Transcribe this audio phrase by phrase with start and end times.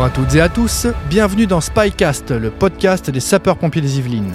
[0.00, 4.32] Bonjour à toutes et à tous, bienvenue dans Spycast, le podcast des sapeurs-pompiers des Yvelines.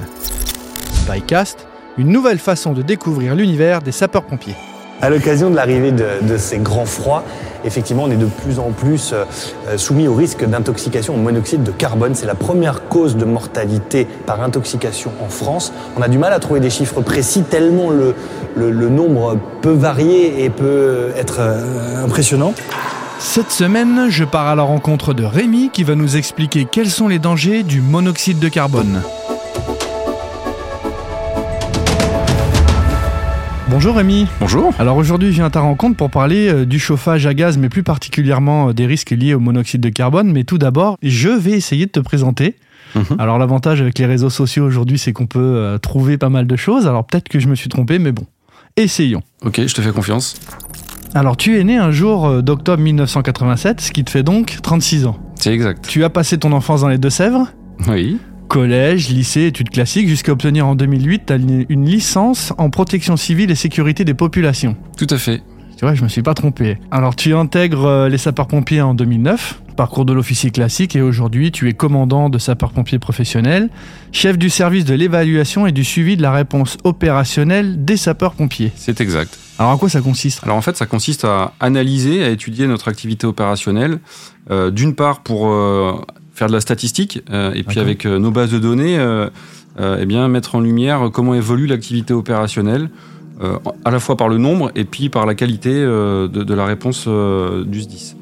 [0.94, 1.66] Spycast,
[1.98, 4.54] une nouvelle façon de découvrir l'univers des sapeurs-pompiers.
[5.02, 7.24] À l'occasion de l'arrivée de, ces grands froids,
[7.64, 9.26] effectivement, on est de plus en plus euh,
[9.76, 12.14] soumis au risque d'intoxication au monoxyde de carbone.
[12.14, 15.74] C'est la première cause de mortalité par intoxication en France.
[15.98, 18.14] On a du mal à trouver des chiffres précis tellement le,
[18.56, 22.54] le- le nombre peut varier et peut être euh, impressionnant.
[23.20, 27.08] Cette semaine, je pars à la rencontre de Rémi qui va nous expliquer quels sont
[27.08, 29.02] les dangers du monoxyde de carbone.
[33.70, 34.28] Bonjour Rémi.
[34.40, 34.74] Bonjour.
[34.80, 37.68] Alors aujourd'hui, je viens à ta rencontre pour parler euh, du chauffage à gaz, mais
[37.68, 40.32] plus particulièrement euh, des risques liés au monoxyde de carbone.
[40.32, 42.56] Mais tout d'abord, je vais essayer de te présenter.
[42.96, 43.18] Mhm.
[43.18, 46.56] Alors l'avantage avec les réseaux sociaux aujourd'hui, c'est qu'on peut euh, trouver pas mal de
[46.56, 46.88] choses.
[46.88, 48.26] Alors peut-être que je me suis trompé, mais bon,
[48.78, 49.24] essayons.
[49.44, 50.36] Ok, je te fais confiance.
[51.14, 55.06] Alors tu es né un jour euh, d'octobre 1987, ce qui te fait donc 36
[55.06, 55.18] ans.
[55.36, 55.88] C'est exact.
[55.88, 57.48] Tu as passé ton enfance dans les Deux-Sèvres
[57.88, 58.18] Oui.
[58.48, 63.52] Collège, lycée, études classiques, jusqu'à obtenir en 2008 t'as une une licence en protection civile
[63.52, 64.76] et sécurité des populations.
[64.98, 65.42] Tout à fait.
[65.78, 66.78] Tu vois, je me suis pas trompé.
[66.90, 71.68] Alors, tu intègres euh, les sapeurs-pompiers en 2009, parcours de l'officier classique, et aujourd'hui, tu
[71.68, 73.70] es commandant de sapeurs-pompiers professionnels,
[74.14, 78.72] chef du service de l'évaluation et du suivi de la réponse opérationnelle des sapeurs-pompiers.
[78.76, 79.38] C'est exact.
[79.58, 82.90] Alors, à quoi ça consiste Alors en fait, ça consiste à analyser, à étudier notre
[82.90, 84.00] activité opérationnelle.
[84.52, 85.94] euh, D'une part pour euh,
[86.34, 89.00] faire de la statistique, euh, et puis avec nos bases de données,
[89.80, 92.90] eh bien mettre en lumière comment évolue l'activité opérationnelle,
[93.84, 97.08] à la fois par le nombre et puis par la qualité de, de la réponse
[97.08, 98.16] du SDIS,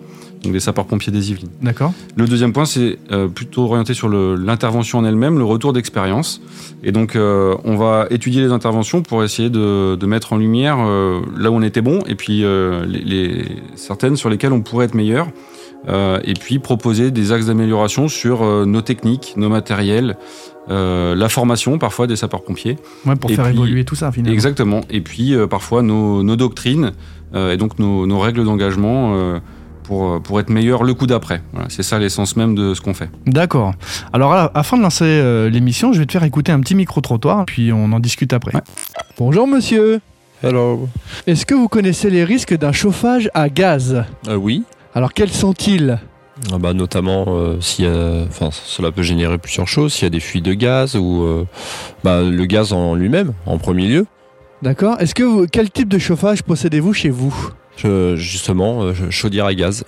[0.43, 1.49] donc des sapeurs-pompiers des Yvelines.
[1.61, 6.41] D'accord Le deuxième point, c'est euh, plutôt orienté sur l'intervention en elle-même, le retour d'expérience.
[6.83, 10.77] Et donc, euh, on va étudier les interventions pour essayer de, de mettre en lumière
[10.79, 13.45] euh, là où on était bon, et puis les, les-
[13.75, 15.27] certaines sur lesquelles on pourrait être meilleur.
[16.25, 20.15] Et puis proposer des axes d'amélioration sur nos techniques, nos matériels,
[20.69, 22.77] euh, la formation parfois des sapeurs-pompiers.
[23.05, 24.33] Ouais, pour Et faire puis- évoluer tout ça, finalement.
[24.33, 24.81] Exactement.
[24.89, 26.93] Et puis euh, parfois nos, nos doctrines
[27.35, 29.13] euh, et donc nos, nos règles d'engagement
[29.83, 31.41] pour, euh, pour être meilleur le coup d'après.
[31.53, 33.09] Voilà, c'est ça l'essence même de ce qu'on fait.
[33.27, 33.73] D'accord.
[34.13, 37.45] Alors, à- afin de lancer euh, l'émission, je vais te faire écouter un petit micro-trottoir,
[37.45, 38.55] puis on en discute après.
[38.55, 38.61] Ouais.
[39.17, 39.99] Bonjour, monsieur.
[40.43, 40.79] Alors,
[41.27, 44.03] Est-ce que vous connaissez les risques d'un chauffage à gaz?
[44.27, 44.63] Euh, oui,
[44.95, 45.99] Alors, quels sont-ils?
[46.51, 50.43] Ah bah, notamment euh, enfin, cela peut générer plusieurs choses, s'il y a des fuites
[50.43, 51.45] de gaz ou euh,
[52.03, 54.05] bah, le gaz en lui-même, en premier lieu.
[54.63, 54.95] D'accord.
[54.99, 57.33] Est-ce que vous, quel type de chauffage possédez-vous chez vous?
[57.77, 59.83] Je- justement, euh, chaudière à gaz,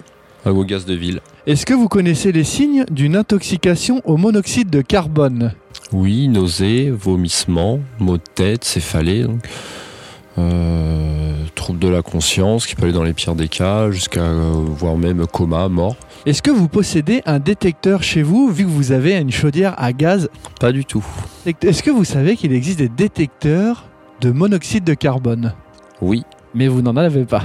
[0.46, 1.22] au gaz de ville.
[1.47, 5.53] Est-ce que vous connaissez les signes d'une intoxication au monoxyde de carbone
[5.91, 9.40] Oui, nausées, vomissements, maux de tête, céphalée, donc.
[10.38, 14.51] Euh, trouble de la conscience qui peut aller dans les pires des cas jusqu'à euh,
[14.68, 15.95] voire même coma, mort.
[16.25, 19.94] Est-ce que vous possédez un détecteur chez vous vu que vous avez une chaudière à
[19.94, 20.29] gaz?
[20.59, 21.06] Pas du tout.
[21.45, 23.85] Est-ce que vous savez qu'il existe des détecteurs
[24.19, 25.53] de monoxyde de carbone?
[26.01, 27.44] Oui, Mais vous n'en avez pas.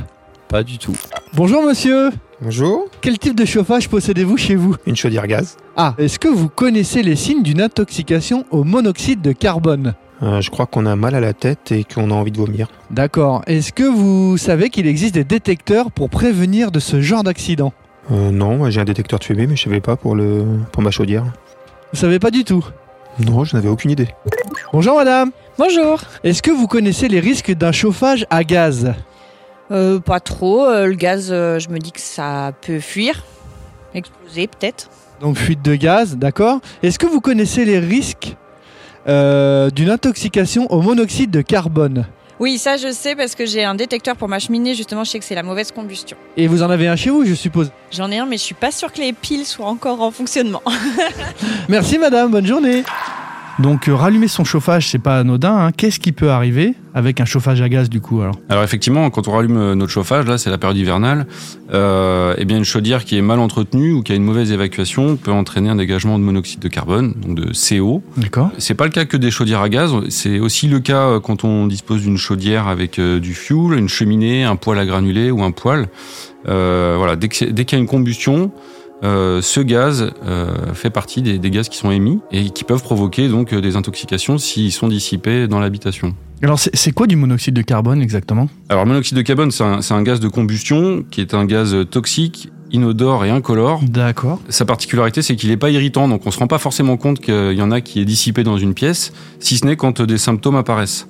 [0.51, 0.97] Pas du tout.
[1.35, 2.11] Bonjour monsieur
[2.43, 4.75] Bonjour, Quel type de chauffage possédez-vous chez vous?
[4.87, 5.57] Une chaudière gaz.
[5.77, 9.95] Ah, est-ce que vous connaissez les signes d'une intoxication au monoxyde de carbone?
[10.23, 12.69] Euh, je crois qu'on a mal à la tête et qu'on a envie de vomir.
[12.91, 13.43] D'accord.
[13.47, 17.73] Est-ce que vous savez qu'il existe des détecteurs pour prévenir de ce genre d'accident?
[18.11, 20.83] Euh, non, moi, j'ai un détecteur de fumée, mais je savais pas pour, le, pour
[20.83, 21.25] ma chaudière.
[21.93, 22.65] Vous savez pas du tout?
[23.19, 24.09] Non, je n'avais aucune idée.
[24.73, 26.01] Bonjour madame Bonjour.
[26.25, 28.95] Est-ce que vous connaissez les risques d'un chauffage à gaz?
[29.71, 30.65] Euh, pas trop.
[30.67, 33.23] euh, le gaz, euh, je me dis que ça peut fuir,
[33.95, 34.89] exploser peut-être.
[35.21, 36.61] Donc fuite de gaz, d'accord.
[36.83, 38.37] Est-ce que vous connaissez les risques
[39.07, 42.07] euh, d'une intoxication au monoxyde de carbone?
[42.41, 44.75] Oui, ça je sais parce que j'ai un détecteur pour ma cheminée.
[44.75, 46.17] Justement, je sais que c'est la mauvaise combustion.
[46.39, 47.71] Et vous en avez un chez vous, je suppose?
[47.93, 50.63] J'en ai un, mais je suis pas sûre que les piles soient encore en fonctionnement.
[51.69, 52.83] Merci madame, bonne journée.
[53.61, 55.55] Donc euh, rallumer son chauffage, c'est pas anodin.
[55.67, 55.73] hein.
[55.73, 58.35] Qu'est-ce qui peut arriver avec un chauffage à gaz du coup alors?
[58.49, 61.27] Alors effectivement, quand on rallume euh, notre chauffage, là c'est la période hivernale,
[61.73, 65.17] euh, eh bien une chaudière qui est mal entretenue ou qui a une mauvaise évacuation
[65.17, 68.03] peut entraîner un dégagement de monoxyde de carbone, donc de CO.
[68.17, 68.51] D'accord.
[68.59, 71.67] C'est pas le cas que des chaudières à gaz, c'est aussi le cas quand on
[71.67, 75.51] dispose d'une chaudière avec euh, du fuel, une cheminée, un poêle à granulés ou un
[75.53, 75.89] poêle.
[76.49, 78.51] Euh, voilà, dès qu'il y a une combustion,
[79.03, 82.83] euh, ce gaz euh, fait partie des, des gaz qui sont émis et qui peuvent
[82.83, 86.15] provoquer donc euh, des intoxications s'ils sont dissipés dans l'habitation.
[86.43, 88.49] Alors c'est quoi du monoxyde de carbone exactement?
[88.71, 91.45] Alors, le monoxyde de carbone, c'est un, c'est un gaz de combustion qui est un
[91.45, 93.83] gaz toxique, inodore et incolore.
[93.83, 94.41] D'accord.
[94.49, 97.53] Sa particularité, c'est qu'il n'est pas irritant, donc on se rend pas forcément compte qu'il
[97.53, 100.57] y en a qui est dissipé dans une pièce, si ce n'est quand des symptômes
[100.57, 101.07] apparaissent.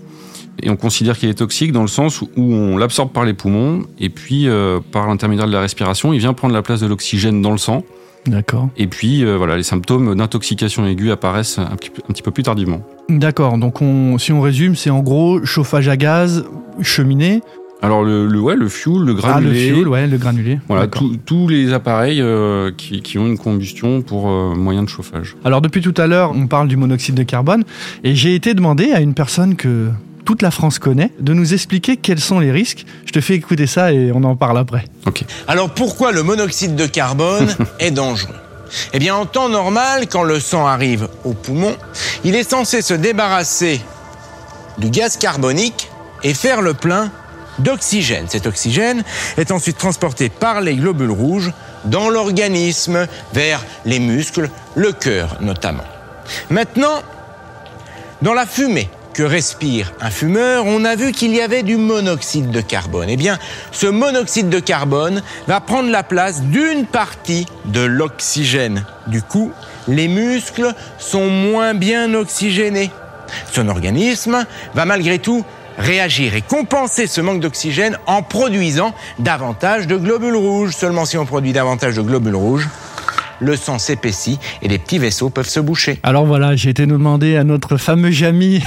[0.63, 3.83] Et on considère qu'il est toxique dans le sens où on l'absorbe par les poumons,
[3.99, 7.41] et puis euh, par l'intermédiaire de la respiration, il vient prendre la place de l'oxygène
[7.43, 7.83] dans le sang,
[8.27, 8.69] D'accord.
[8.77, 12.31] Et puis euh, voilà, les symptômes d'intoxication aiguë apparaissent un petit, peu- un petit peu
[12.31, 12.83] plus tardivement.
[13.09, 13.57] D'accord.
[13.57, 16.45] Donc, on, si on résume, c'est en gros chauffage à gaz,
[16.83, 17.41] cheminée.
[17.81, 20.59] Alors le, le, ouais, le fuel, le Ah, le granulé, fuel, ouais, le granulé.
[20.69, 24.89] voilà, tous- tous les appareils euh, qui, qui ont une combustion pour euh, moyen de
[24.91, 25.35] chauffage.
[25.43, 27.65] Alors depuis tout à l'heure, on parle du monoxyde de carbone
[28.05, 29.89] et j'ai été demandé à une personne que
[30.25, 32.85] toute la France connaît de nous expliquer quels sont les risques.
[33.07, 34.85] Je te fais écouter ça et on en parle après.
[35.49, 38.35] Alors pourquoi le monoxyde de carbone est dangereux?
[38.93, 41.75] Eh bien en temps normal, quand le sang arrive au poumon,
[42.25, 43.81] il est censé se débarrasser
[44.79, 45.91] du gaz carbonique
[46.23, 47.11] et faire le plein
[47.59, 48.27] d'oxygène.
[48.29, 49.03] Cet oxygène
[49.37, 51.53] est ensuite transporté par les globules rouges
[51.85, 55.85] dans l'organisme, vers les muscles, le cœur notamment.
[56.51, 57.03] Maintenant,
[58.23, 62.51] dans la fumée que respire un fumeur, on a vu qu'il y avait du monoxyde
[62.51, 63.09] de carbone.
[63.09, 63.39] Eh bien,
[63.73, 68.85] ce monoxyde de carbone va prendre la place d'une partie de l'oxygène.
[69.07, 69.53] Du coup,
[69.89, 72.91] les muscles sont moins bien oxygénés.
[73.53, 75.45] Son organisme va malgré tout
[75.79, 80.75] réagir et compenser ce manque d'oxygène en produisant davantage de globules rouges.
[80.75, 82.69] Seulement si on produit davantage de globules rouges,
[83.41, 85.99] le sang s'épaissit et les petits vaisseaux peuvent se boucher.
[86.03, 88.63] Alors voilà, j'ai été demander à notre fameux Jamy.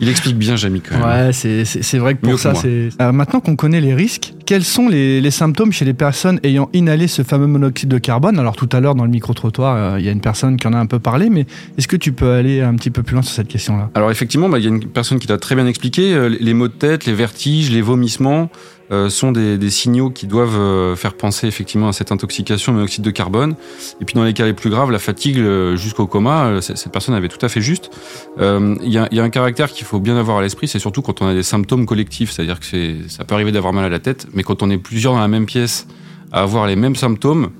[0.00, 1.26] Il explique bien, Jamie, quand même.
[1.26, 2.90] Ouais, c'est c'est- c'est vrai que pour Mieux ça, c'est.
[2.98, 6.68] Alors, maintenant qu'on connaît les risques, quels sont les, les symptômes chez les personnes ayant
[6.72, 8.38] inhalé ce fameux monoxyde de carbone?
[8.38, 10.72] Alors tout à l'heure dans le micro-trottoir, euh, il y a une personne qui en
[10.72, 11.46] a un peu parlé, mais
[11.76, 13.90] est-ce que tu peux aller un petit peu plus loin sur cette question-là?
[13.94, 16.54] Alors effectivement, bah, il y a une personne qui t'a très bien expliqué, euh, les
[16.54, 18.50] maux de tête, les vertiges, les vomissements
[18.90, 22.76] euh, sont des, des signaux qui doivent euh, faire penser effectivement à cette intoxication au
[22.76, 23.54] monoxyde de carbone.
[24.00, 27.14] Et puis dans les cas les plus graves, la fatigue euh, jusqu'au coma, cette personne
[27.14, 27.90] avait tout à fait juste.
[28.38, 31.20] Il y, y a un caractère qu'il faut bien avoir à l'esprit, c'est surtout quand
[31.20, 32.66] on a des symptômes collectifs, c'est-à-dire que
[33.08, 35.28] ça peut arriver d'avoir mal à la tête, mais quand on est plusieurs dans la
[35.28, 35.86] même pièce
[36.32, 37.50] à avoir les mêmes symptômes,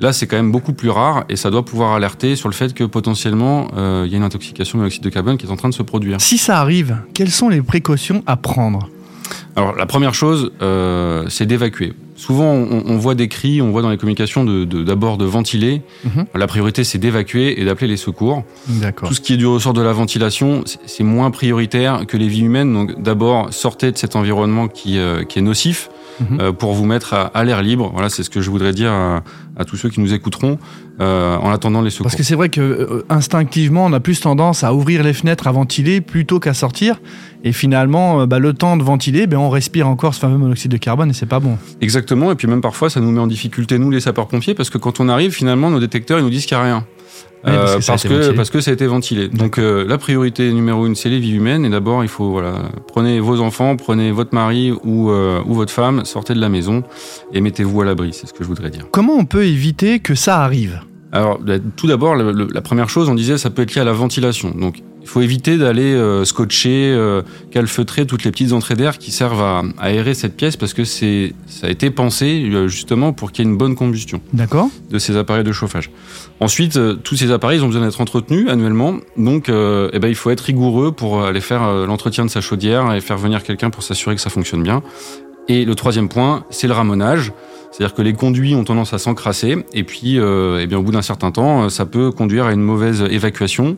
[0.00, 2.74] Là, c'est quand même beaucoup plus rare et ça doit pouvoir alerter sur le fait
[2.74, 3.68] que potentiellement
[4.04, 5.84] il y a une intoxication au monoxyde de carbone qui est en train de se
[5.84, 6.20] produire.
[6.20, 8.88] Si ça arrive, quelles sont les précautions à prendre?
[9.56, 11.92] Alors la première chose, euh, c'est d'évacuer.
[12.16, 15.24] Souvent, on, on voit des cris, on voit dans les communications de- de- d'abord de,
[15.24, 15.82] ventiler.
[16.04, 16.26] Mhm.
[16.34, 18.44] La priorité, c'est d'évacuer et d'appeler les secours.
[19.08, 22.28] Tout ce qui est du ressort de la ventilation, c'est- c'est moins prioritaire que les
[22.28, 22.72] vies humaines.
[22.72, 26.40] Donc d'abord, sortez de cet environnement qui, euh, qui est nocif Mhm.
[26.40, 27.90] euh, pour vous mettre à, à l'air libre.
[27.92, 29.22] Voilà, c'est ce que je voudrais dire à,
[29.56, 30.58] à tous ceux qui nous écouteront
[31.00, 32.04] euh, en attendant les secours.
[32.04, 35.46] Parce que c'est vrai que euh, instinctivement, on a plus tendance à ouvrir les fenêtres,
[35.46, 37.00] à ventiler plutôt qu'à sortir.
[37.42, 40.70] Et finalement, euh, bah, le temps de ventiler, ben, on respire encore ce fameux monoxyde
[40.70, 41.58] de carbone et c'est pas bon.
[41.80, 44.78] Exactement, et puis même parfois ça nous met en difficulté nous les sapeurs-pompiers parce que
[44.78, 46.86] quand on arrive finalement nos détecteurs ils nous disent qu'il n'y a rien.
[47.42, 48.36] Parce Euh, que ça a parce, été que, ventilé.
[48.36, 49.28] parce que ça a été ventilé.
[49.28, 52.54] Donc euh, la priorité numéro une c'est les vies humaines et d'abord il faut voilà
[52.88, 56.82] prenez vos enfants, prenez votre mari ou, euh, ou votre femme, sortez de la maison
[57.34, 58.86] et mettez-vous à l'abri, c'est ce que je voudrais dire.
[58.92, 60.80] Comment on peut éviter que ça arrive?
[61.12, 63.92] Alors bah, tout d'abord la première chose on disait ça peut être lié à la
[63.92, 64.50] ventilation.
[64.50, 67.20] Donc il faut éviter d'aller euh, scotcher, euh,
[67.50, 70.84] calfeutrer toutes les petites entrées d'air qui servent à, à aérer cette pièce parce que
[70.84, 74.70] c'est ça a été pensé euh, justement pour qu'il y ait une bonne combustion D'accord
[74.90, 75.90] de ces appareils de chauffage.
[76.40, 80.30] Ensuite, tous ces appareils ils ont besoin d'être entretenus annuellement, donc eh ben, il faut
[80.30, 84.14] être rigoureux pour aller faire l'entretien de sa chaudière et faire venir quelqu'un pour s'assurer
[84.14, 84.82] que ça fonctionne bien.
[85.48, 87.32] Et le troisième point, c'est le ramonage.
[87.70, 90.92] C'est-à-dire que les conduits ont tendance à s'encrasser et puis, euh, eh bien, au bout
[90.92, 93.76] d'un certain temps, euh, ça peut conduire à une mauvaise évacuation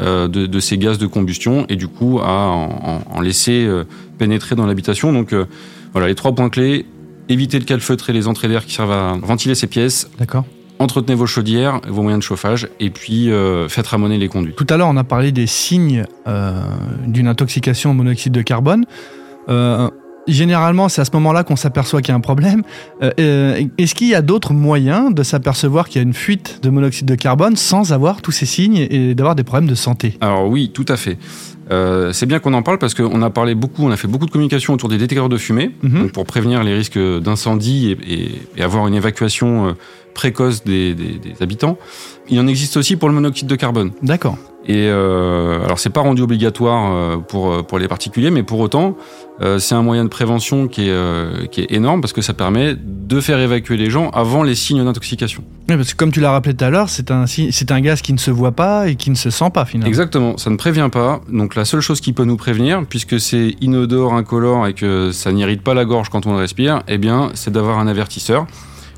[0.00, 3.84] euh, de, de ces gaz de combustion et du coup à en, en- laisser euh,
[4.16, 5.12] pénétrer dans l'habitation.
[5.12, 5.44] Donc euh,
[5.92, 6.86] voilà, les trois points clés
[7.28, 10.44] éviter de calfeutrer les entrées d'air qui servent à ventiler ces pièces, D'accord.
[10.78, 14.54] entretenez vos chaudières, vos moyens de chauffage, et puis euh, faites ramoner les conduits.
[14.56, 16.60] Tout à l'heure, on a parlé des signes euh,
[17.06, 18.86] d'une intoxication au monoxyde de carbone.
[19.50, 19.90] Euh,
[20.26, 22.62] généralement, c'est à ce moment-là qu'on s'aperçoit qu'il y a un problème.
[23.02, 26.60] Euh, euh, Est-ce qu'il y a d'autres moyens de s'apercevoir qu'il y a une fuite
[26.62, 30.16] de monoxyde de carbone sans avoir tous ces signes et d'avoir des problèmes de santé?
[30.20, 31.18] Alors oui, tout à fait.
[31.70, 34.26] Euh, c'est bien qu'on en parle parce qu'on a parlé beaucoup, on a fait beaucoup
[34.26, 36.02] de communication autour des détecteurs de fumée, Mhm.
[36.02, 39.72] donc pour prévenir les risques d'incendie et, et- et avoir une évacuation euh,
[40.12, 41.76] précoce des, des- des habitants.
[42.28, 43.92] Il en existe aussi pour le monoxyde de carbone.
[44.02, 44.36] D'accord.
[44.66, 48.96] Et euh, alors c'est pas rendu obligatoire euh, pour pour les particuliers, mais pour autant
[49.58, 53.20] c'est un moyen de prévention qui est qui est énorme parce que ça permet de
[53.20, 55.44] faire évacuer les gens avant les signes d'intoxication.
[55.68, 58.00] Oui, parce que comme tu l'as rappelé tout à l'heure, c'est un, c'est un gaz
[58.02, 59.88] qui ne se voit pas et qui ne se sent pas finalement.
[59.88, 61.20] Exactement, ça ne prévient pas.
[61.30, 65.32] Donc la seule chose qui peut nous prévenir, puisque c'est inodore, incolore et que ça
[65.32, 68.46] n'irrite pas la gorge quand on le respire, eh bien c'est d'avoir un avertisseur.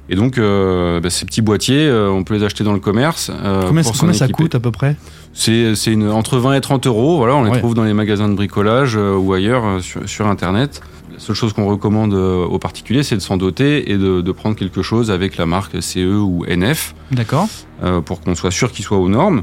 [0.09, 3.31] Et donc euh, bah, ces petits boîtiers, euh, on peut les acheter dans le commerce.
[3.43, 4.95] euh, Combien, pour s'en combien ça coûte à peu près?
[5.33, 7.17] C'est c'est une- entre 20 et 30 euros.
[7.17, 7.59] Voilà, on les Ouais.
[7.59, 10.81] trouve dans les magasins de bricolage ou ailleurs sur, sur Internet.
[11.17, 14.33] La seule chose qu'on recommande euh, aux particuliers, c'est de s'en doter et de, de
[14.33, 17.49] prendre quelque chose avec la marque CE ou NF D'accord.
[17.83, 19.43] euh, pour qu'on soit sûr qu'il soit aux normes.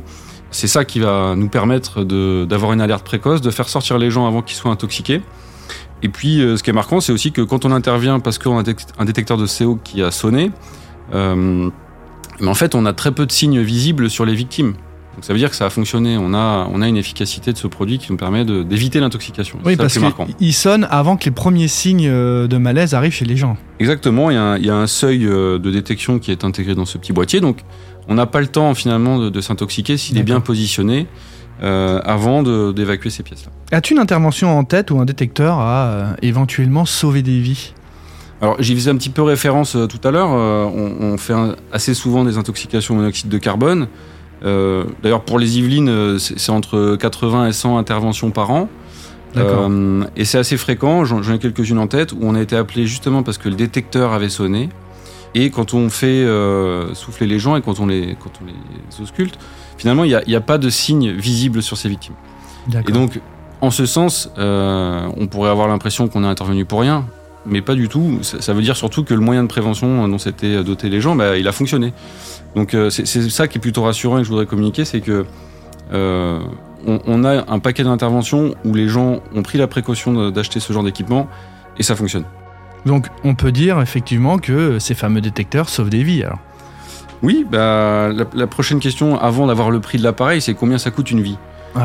[0.51, 4.27] C'est ça qui va nous permettre d'avoir une alerte précoce, de faire sortir les gens
[4.27, 5.21] avant qu'ils soient intoxiqués.
[6.03, 8.57] Et puis, euh, ce qui est marquant, c'est aussi que quand on intervient parce qu'on
[8.57, 10.51] a un détec- un détecteur de CO qui a sonné,
[11.13, 11.69] euh,
[12.39, 14.73] mais en fait, on a très peu de signes visibles sur les victimes.
[15.15, 16.17] Donc ça veut dire que ça a fonctionné.
[16.17, 19.59] On a, on a une efficacité de ce produit qui nous permet d'éviter l'intoxication.
[19.63, 19.97] Oui, parce
[20.37, 23.55] qu'il sonne avant que les premiers signes euh, de malaise arrivent chez les gens.
[23.79, 26.43] Exactement, il y, a un, il y a un seuil euh, de détection qui est
[26.43, 27.59] intégré dans ce petit boîtier, donc
[28.07, 31.05] on n'a pas le temps finalement de, de s'intoxiquer s'il est bien positionné
[31.61, 32.41] euh, avant
[32.73, 33.51] d'évacuer ces pièces-là.
[33.71, 37.73] As-tu une intervention en tête où un détecteur a euh, éventuellement sauvé des vies?
[38.41, 41.55] Alors j'y faisais un petit peu référence euh, tout à l'heure, on, on fait un-
[41.71, 43.87] assez souvent des intoxications au monoxyde de carbone.
[44.43, 48.69] Euh, D'ailleurs pour les Yvelines, euh, c'est entre 80 et 100 interventions par an.
[49.37, 52.85] Euh, et c'est assez fréquent, j'en ai quelques-unes en tête, où on a été appelé
[52.85, 54.69] justement parce que le détecteur avait sonné.
[55.35, 59.01] Et quand on fait euh, souffler les gens et quand on les, quand on les
[59.01, 59.39] ausculte,
[59.77, 62.13] finalement, il n'y a, il y a pas de signe visible sur ces victimes.
[62.87, 63.19] Et donc,
[63.61, 67.05] en ce sens, euh, on pourrait avoir l'impression qu'on est intervenu pour rien,
[67.45, 68.19] mais pas du tout.
[68.21, 71.15] Ça, ça veut dire surtout que le moyen de prévention dont s'étaient dotés les gens,
[71.15, 71.93] bah, il a fonctionné.
[72.55, 75.25] Donc, euh, c'est ça qui est plutôt rassurant et que je voudrais communiquer, c'est que
[75.91, 76.39] euh,
[76.87, 80.71] on, on a un paquet d'interventions où les gens ont pris la précaution d'acheter ce
[80.73, 81.27] genre d'équipement
[81.77, 82.25] et ça fonctionne.
[82.85, 86.23] Donc on peut dire effectivement que ces fameux détecteurs sauvent des vies.
[86.23, 86.39] Alors.
[87.21, 90.91] Oui, bah, la, la prochaine question, avant d'avoir le prix de l'appareil, c'est combien ça
[90.91, 91.37] coûte une vie?
[91.75, 91.83] Ouais.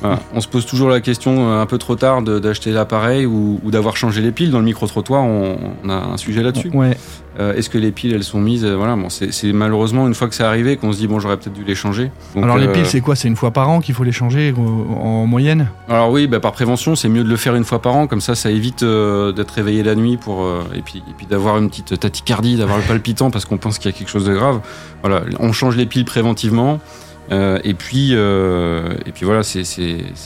[0.00, 0.20] Voilà.
[0.34, 3.70] On se pose toujours la question euh, un peu trop tard d'acheter l'appareil ou, ou
[3.70, 4.50] d'avoir changé les piles.
[4.50, 6.70] Dans le micro-trottoir, on, on a un sujet là-dessus.
[6.72, 6.96] Ouais.
[7.40, 10.28] Euh, Est-ce que les piles, elles sont mises euh, Voilà, bon, c'est malheureusement une fois
[10.28, 12.10] que c'est arrivé qu'on se dit, bon, j'aurais peut-être dû les changer.
[12.34, 13.14] Donc, Alors les euh, piles, c'est quoi?
[13.14, 15.68] C'est une fois par an qu'il faut les changer en moyenne?
[15.88, 18.20] Alors oui, bah, par prévention, c'est mieux de le faire une fois par an, comme
[18.20, 21.68] ça, ça évite euh, d'être réveillé la nuit pour et puis et puis d'avoir une
[21.68, 24.60] petite tachycardie, d'avoir le palpitant parce qu'on pense qu'il y a quelque chose de grave.
[25.02, 26.80] Voilà, on change les piles préventivement.
[27.30, 29.64] Euh, et puis euh, et puis voilà, c'est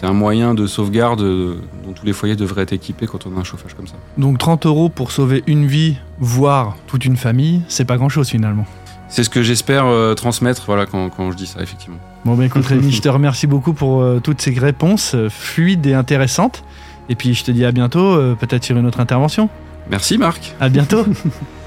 [0.03, 3.41] un moyen de sauvegarde euh, dont tous les foyers devraient être équipés quand on a
[3.41, 3.95] un chauffage comme ça.
[4.19, 8.67] Donc 30 euros pour sauver une vie, voire toute une famille, c'est pas grand-chose finalement.
[9.09, 11.99] C'est ce que j'espère euh, transmettre, voilà, quand, quand je dis ça, effectivement.
[12.25, 16.63] Bon bah écoute Rémi, je te remercie beaucoup pour toutes ces réponses fluides et intéressantes.
[17.09, 19.49] Et puis je te dis à bientôt, peut-être sur une autre intervention.
[19.91, 20.55] Merci Marc.
[20.61, 21.05] À bientôt.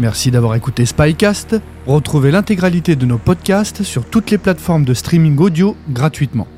[0.00, 1.60] Merci d'avoir écouté Spycast.
[1.86, 6.48] Retrouvez l'intégralité de nos podcasts sur toutes les plateformes de streaming audio gratuitement.